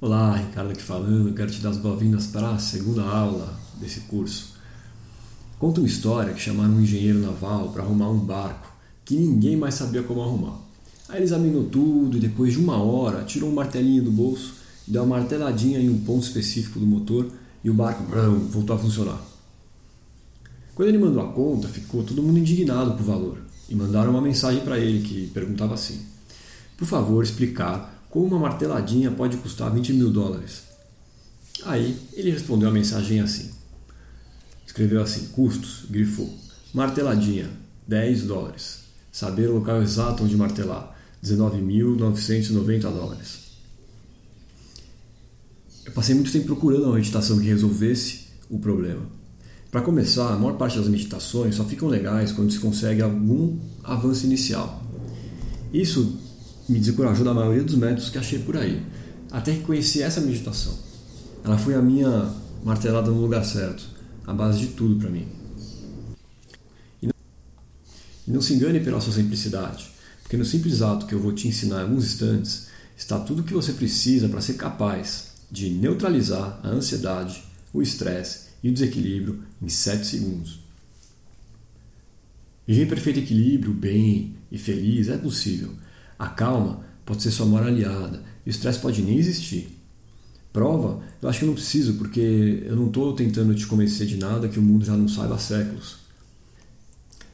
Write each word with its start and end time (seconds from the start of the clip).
Olá, 0.00 0.36
Ricardo 0.36 0.70
aqui 0.70 0.80
falando, 0.80 1.34
quero 1.34 1.50
te 1.50 1.60
dar 1.60 1.70
as 1.70 1.76
boas-vindas 1.76 2.28
para 2.28 2.50
a 2.52 2.58
segunda 2.60 3.02
aula 3.02 3.58
desse 3.80 4.02
curso. 4.02 4.54
Conta 5.58 5.80
uma 5.80 5.88
história 5.88 6.32
que 6.32 6.40
chamaram 6.40 6.74
um 6.74 6.80
engenheiro 6.80 7.18
naval 7.18 7.70
para 7.70 7.82
arrumar 7.82 8.08
um 8.08 8.20
barco 8.20 8.72
que 9.04 9.16
ninguém 9.16 9.56
mais 9.56 9.74
sabia 9.74 10.04
como 10.04 10.22
arrumar. 10.22 10.56
Aí 11.08 11.16
ele 11.16 11.24
examinou 11.24 11.64
tudo 11.64 12.16
e 12.16 12.20
depois 12.20 12.52
de 12.52 12.60
uma 12.60 12.80
hora 12.80 13.24
tirou 13.24 13.50
um 13.50 13.54
martelinho 13.54 14.04
do 14.04 14.12
bolso 14.12 14.54
e 14.86 14.92
deu 14.92 15.02
uma 15.02 15.18
marteladinha 15.18 15.80
em 15.80 15.90
um 15.90 15.98
ponto 15.98 16.22
específico 16.22 16.78
do 16.78 16.86
motor 16.86 17.28
e 17.64 17.68
o 17.68 17.74
barco 17.74 18.04
brum, 18.04 18.38
voltou 18.50 18.76
a 18.76 18.78
funcionar. 18.78 19.20
Quando 20.76 20.90
ele 20.90 20.98
mandou 20.98 21.24
a 21.24 21.32
conta, 21.32 21.66
ficou 21.66 22.04
todo 22.04 22.22
mundo 22.22 22.38
indignado 22.38 22.92
com 22.92 23.02
o 23.02 23.04
valor 23.04 23.38
e 23.68 23.74
mandaram 23.74 24.12
uma 24.12 24.22
mensagem 24.22 24.60
para 24.60 24.78
ele 24.78 25.02
que 25.02 25.26
perguntava 25.34 25.74
assim: 25.74 26.00
Por 26.76 26.86
favor, 26.86 27.24
explicar 27.24 27.97
como 28.10 28.26
uma 28.26 28.38
marteladinha 28.38 29.10
pode 29.10 29.36
custar 29.36 29.72
20 29.72 29.92
mil 29.92 30.10
dólares? 30.10 30.62
Aí 31.64 31.98
ele 32.12 32.30
respondeu 32.30 32.68
a 32.68 32.72
mensagem 32.72 33.20
assim. 33.20 33.50
Escreveu 34.66 35.02
assim: 35.02 35.26
custos, 35.28 35.84
grifou. 35.90 36.32
Marteladinha, 36.72 37.50
10 37.86 38.22
dólares. 38.22 38.80
Saber 39.10 39.48
o 39.48 39.54
local 39.54 39.82
exato 39.82 40.22
onde 40.22 40.36
martelar, 40.36 40.96
19.990 41.24 42.80
dólares. 42.82 43.48
Eu 45.84 45.92
passei 45.92 46.14
muito 46.14 46.30
tempo 46.30 46.46
procurando 46.46 46.84
uma 46.84 46.94
meditação 46.94 47.38
que 47.38 47.46
resolvesse 47.46 48.26
o 48.48 48.58
problema. 48.58 49.02
Para 49.70 49.80
começar, 49.82 50.32
a 50.32 50.36
maior 50.36 50.56
parte 50.56 50.78
das 50.78 50.88
meditações 50.88 51.54
só 51.54 51.64
ficam 51.64 51.88
legais 51.88 52.32
quando 52.32 52.52
se 52.52 52.58
consegue 52.58 53.02
algum 53.02 53.58
avanço 53.82 54.24
inicial. 54.24 54.82
Isso 55.72 56.18
me 56.68 56.78
desencorajou 56.78 57.24
da 57.24 57.32
maioria 57.32 57.64
dos 57.64 57.74
métodos 57.74 58.10
que 58.10 58.18
achei 58.18 58.38
por 58.40 58.56
aí. 58.56 58.82
Até 59.30 59.52
que 59.52 59.60
conheci 59.60 60.02
essa 60.02 60.20
meditação. 60.20 60.76
Ela 61.42 61.56
foi 61.56 61.74
a 61.74 61.82
minha 61.82 62.32
martelada 62.62 63.10
no 63.10 63.20
lugar 63.20 63.44
certo, 63.44 63.84
a 64.26 64.34
base 64.34 64.60
de 64.60 64.66
tudo 64.68 64.96
para 65.00 65.08
mim. 65.08 65.26
E 67.00 67.06
não, 67.06 67.14
e 68.26 68.30
não 68.30 68.40
se 68.40 68.52
engane 68.52 68.80
pela 68.80 69.00
sua 69.00 69.12
simplicidade, 69.12 69.90
porque 70.22 70.36
no 70.36 70.44
simples 70.44 70.82
ato 70.82 71.06
que 71.06 71.14
eu 71.14 71.20
vou 71.20 71.32
te 71.32 71.48
ensinar 71.48 71.78
em 71.78 71.82
alguns 71.82 72.04
instantes 72.04 72.68
está 72.96 73.18
tudo 73.18 73.40
o 73.40 73.44
que 73.44 73.54
você 73.54 73.72
precisa 73.72 74.28
para 74.28 74.40
ser 74.40 74.54
capaz 74.54 75.28
de 75.50 75.70
neutralizar 75.70 76.60
a 76.62 76.68
ansiedade, 76.68 77.42
o 77.72 77.80
estresse 77.80 78.48
e 78.62 78.68
o 78.68 78.72
desequilíbrio 78.72 79.42
em 79.62 79.68
7 79.68 80.06
segundos. 80.06 80.60
Viver 82.66 82.82
em 82.82 82.88
perfeito 82.88 83.20
equilíbrio, 83.20 83.72
bem 83.72 84.34
e 84.50 84.58
feliz 84.58 85.08
é 85.08 85.16
possível 85.16 85.70
a 86.18 86.28
calma 86.28 86.80
pode 87.04 87.22
ser 87.22 87.30
sua 87.30 87.46
maior 87.46 87.68
aliada 87.68 88.22
e 88.44 88.48
o 88.48 88.50
estresse 88.50 88.78
pode 88.78 89.02
nem 89.02 89.18
existir. 89.18 89.78
Prova, 90.52 91.00
eu 91.22 91.28
acho 91.28 91.38
que 91.38 91.44
eu 91.44 91.48
não 91.48 91.54
preciso, 91.54 91.94
porque 91.94 92.64
eu 92.66 92.74
não 92.74 92.86
estou 92.86 93.14
tentando 93.14 93.54
te 93.54 93.66
convencer 93.66 94.06
de 94.06 94.16
nada 94.16 94.48
que 94.48 94.58
o 94.58 94.62
mundo 94.62 94.84
já 94.84 94.96
não 94.96 95.06
saiba 95.06 95.34
há 95.34 95.38
séculos. 95.38 95.98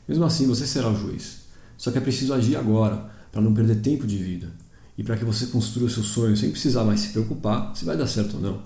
Mesmo 0.07 0.25
assim, 0.25 0.47
você 0.47 0.67
será 0.67 0.91
o 0.91 0.97
juiz. 0.97 1.45
Só 1.79 1.91
que 1.91 1.99
é 1.99 2.01
preciso 2.01 2.35
agir 2.35 2.57
agora, 2.57 3.11
para 3.33 3.41
não 3.41 3.55
perder 3.55 3.77
tempo 3.77 4.07
de 4.07 4.19
vida. 4.19 4.53
E 4.99 5.03
para 5.03 5.17
que 5.17 5.25
você 5.25 5.47
construa 5.47 5.89
seus 5.89 6.07
sonhos 6.09 6.41
sem 6.41 6.51
precisar 6.51 6.85
mais 6.85 7.01
se 7.01 7.09
preocupar 7.09 7.75
se 7.75 7.85
vai 7.85 7.97
dar 7.97 8.07
certo 8.07 8.37
ou 8.37 8.43
não. 8.43 8.63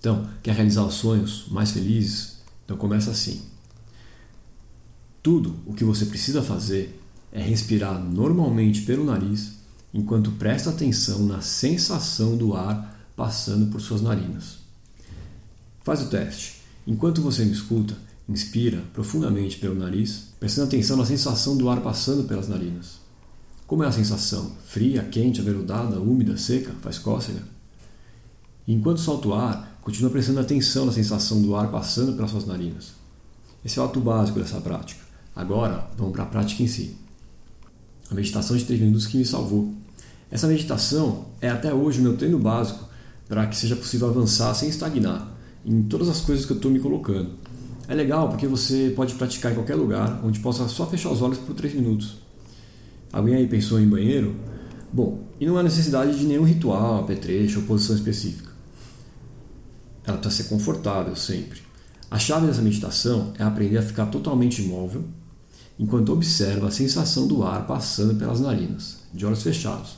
Então, 0.00 0.28
quer 0.42 0.54
realizar 0.54 0.84
os 0.84 0.94
sonhos 0.94 1.46
mais 1.50 1.70
felizes? 1.70 2.38
Então 2.64 2.76
começa 2.76 3.10
assim. 3.10 3.42
Tudo 5.22 5.56
o 5.66 5.74
que 5.74 5.84
você 5.84 6.06
precisa 6.06 6.42
fazer 6.42 7.00
é 7.34 7.42
respirar 7.42 8.00
normalmente 8.00 8.82
pelo 8.82 9.04
nariz 9.04 9.54
enquanto 9.92 10.30
presta 10.32 10.70
atenção 10.70 11.26
na 11.26 11.40
sensação 11.40 12.36
do 12.36 12.54
ar 12.54 12.96
passando 13.16 13.66
por 13.66 13.80
suas 13.80 14.00
narinas. 14.00 14.58
Faz 15.82 16.00
o 16.02 16.06
teste. 16.06 16.62
Enquanto 16.86 17.20
você 17.20 17.44
me 17.44 17.52
escuta, 17.52 17.96
inspira 18.28 18.82
profundamente 18.92 19.58
pelo 19.58 19.74
nariz, 19.74 20.28
prestando 20.38 20.68
atenção 20.68 20.96
na 20.96 21.04
sensação 21.04 21.56
do 21.56 21.68
ar 21.68 21.80
passando 21.80 22.24
pelas 22.24 22.48
narinas. 22.48 23.00
Como 23.66 23.82
é 23.82 23.88
a 23.88 23.92
sensação? 23.92 24.52
Fria, 24.66 25.02
quente, 25.02 25.40
aveludada, 25.40 26.00
úmida, 26.00 26.36
seca? 26.36 26.72
Faz 26.82 26.98
cócega? 26.98 27.42
Enquanto 28.66 29.00
solta 29.00 29.28
o 29.28 29.34
ar, 29.34 29.78
continua 29.80 30.10
prestando 30.10 30.40
atenção 30.40 30.86
na 30.86 30.92
sensação 30.92 31.42
do 31.42 31.54
ar 31.56 31.70
passando 31.70 32.14
pelas 32.14 32.30
suas 32.30 32.46
narinas. 32.46 32.92
Esse 33.64 33.78
é 33.78 33.82
o 33.82 33.84
ato 33.84 34.00
básico 34.00 34.38
dessa 34.38 34.60
prática. 34.60 35.02
Agora, 35.34 35.88
vamos 35.96 36.12
para 36.12 36.22
a 36.24 36.26
prática 36.26 36.62
em 36.62 36.68
si 36.68 37.03
a 38.10 38.14
meditação 38.14 38.56
de 38.56 38.64
3 38.64 38.80
minutos 38.80 39.06
que 39.06 39.16
me 39.16 39.24
salvou. 39.24 39.72
Essa 40.30 40.46
meditação 40.46 41.26
é 41.40 41.48
até 41.48 41.72
hoje 41.72 42.00
o 42.00 42.02
meu 42.02 42.16
treino 42.16 42.38
básico 42.38 42.88
para 43.28 43.46
que 43.46 43.56
seja 43.56 43.76
possível 43.76 44.08
avançar 44.08 44.54
sem 44.54 44.68
estagnar 44.68 45.32
em 45.64 45.82
todas 45.82 46.08
as 46.08 46.20
coisas 46.20 46.44
que 46.44 46.52
eu 46.52 46.56
estou 46.56 46.70
me 46.70 46.80
colocando. 46.80 47.30
É 47.88 47.94
legal 47.94 48.28
porque 48.28 48.46
você 48.46 48.92
pode 48.94 49.14
praticar 49.14 49.52
em 49.52 49.54
qualquer 49.54 49.74
lugar 49.74 50.20
onde 50.24 50.40
possa 50.40 50.66
só 50.68 50.86
fechar 50.86 51.10
os 51.10 51.22
olhos 51.22 51.38
por 51.38 51.54
3 51.54 51.74
minutos. 51.74 52.16
Alguém 53.12 53.36
aí 53.36 53.46
pensou 53.46 53.80
em 53.80 53.88
banheiro? 53.88 54.34
Bom, 54.92 55.24
e 55.40 55.46
não 55.46 55.56
há 55.56 55.62
necessidade 55.62 56.18
de 56.18 56.24
nenhum 56.24 56.44
ritual, 56.44 57.00
apetrecho 57.00 57.60
ou 57.60 57.66
posição 57.66 57.96
específica. 57.96 58.50
Ela 60.04 60.18
precisa 60.18 60.42
ser 60.42 60.48
confortável 60.48 61.16
sempre. 61.16 61.60
A 62.10 62.18
chave 62.18 62.46
dessa 62.46 62.62
meditação 62.62 63.32
é 63.38 63.42
aprender 63.42 63.78
a 63.78 63.82
ficar 63.82 64.06
totalmente 64.06 64.62
imóvel 64.62 65.04
enquanto 65.78 66.12
observa 66.12 66.68
a 66.68 66.70
sensação 66.70 67.26
do 67.26 67.42
ar 67.42 67.66
passando 67.66 68.14
pelas 68.14 68.40
narinas, 68.40 68.98
de 69.12 69.26
olhos 69.26 69.42
fechados. 69.42 69.96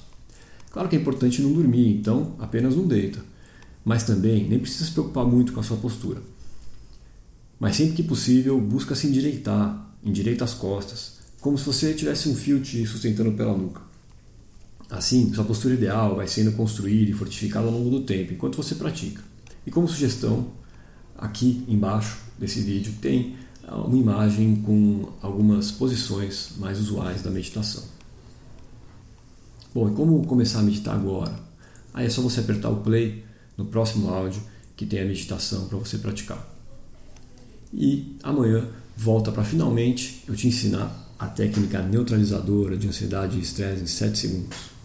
Claro 0.71 0.89
que 0.89 0.97
é 0.97 0.99
importante 0.99 1.41
não 1.43 1.53
dormir, 1.53 1.89
então 1.89 2.35
apenas 2.39 2.77
não 2.77 2.87
deita. 2.87 3.21
Mas 3.85 4.05
também 4.05 4.49
nem 4.49 4.59
precisa 4.59 4.85
se 4.85 4.91
preocupar 4.91 5.25
muito 5.25 5.53
com 5.53 5.61
a 5.61 5.63
sua 5.63 5.77
postura. 5.77 6.21
Mas 7.59 7.77
sempre 7.77 7.95
que 7.95 8.03
possível, 8.03 8.61
busca 8.61 8.95
se 8.95 9.07
endireitar, 9.07 9.91
endireita 10.05 10.45
as 10.45 10.55
costas, 10.55 11.17
como 11.41 11.57
se 11.57 11.65
você 11.65 11.95
tivesse 11.95 12.29
um 12.29 12.35
fio 12.35 12.61
te 12.61 12.85
sustentando 12.87 13.33
pela 13.33 13.57
nuca. 13.57 13.81
Assim, 14.91 15.33
sua 15.33 15.45
postura 15.45 15.75
ideal 15.75 16.17
vai 16.17 16.29
sendo 16.29 16.53
construída 16.53 17.11
e 17.11 17.15
fortificada 17.15 17.67
ao 17.67 17.73
longo 17.73 17.91
do 17.91 18.03
tempo, 18.03 18.33
enquanto 18.33 18.57
você 18.57 18.75
pratica. 18.75 19.23
E 19.67 19.71
como 19.71 19.89
sugestão, 19.89 20.53
aqui 21.17 21.65
embaixo 21.67 22.19
desse 22.39 22.61
vídeo 22.61 22.93
tem 23.01 23.37
uma 23.75 23.97
imagem 23.97 24.57
com 24.57 25.09
algumas 25.21 25.71
posições 25.71 26.51
mais 26.59 26.79
usuais 26.79 27.23
da 27.23 27.31
meditação. 27.31 27.83
Bom, 29.75 29.91
e 29.91 29.95
como 29.95 30.25
começar 30.25 30.61
a 30.61 30.63
meditar 30.63 30.95
agora? 30.95 31.35
Aí 31.93 32.07
é 32.07 32.11
só 32.11 32.23
você 32.23 32.41
apertar 32.41 32.71
o 32.71 32.77
play 32.77 33.25
no 33.57 33.67
próximo 33.67 34.09
áudio 34.09 34.43
que 34.77 34.87
tem 34.87 35.01
a 35.01 35.05
meditação 35.05 35.67
para 35.67 35.79
você 35.79 35.99
praticar. 35.99 36.47
E 37.73 38.17
amanhã 38.23 38.69
volta 38.97 39.33
para 39.33 39.45
finalmente 39.45 40.23
eu 40.29 40.37
te 40.37 40.47
ensinar 40.47 41.05
a 41.19 41.27
técnica 41.27 41.83
neutralizadora 41.83 42.77
de 42.77 42.87
ansiedade 42.87 43.37
e 43.37 43.41
estresse 43.41 43.83
em 43.83 43.87
7 43.87 44.19
segundos. 44.19 44.76